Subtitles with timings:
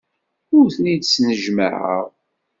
[0.57, 2.05] Ur ten-id-snejmaɛeɣ.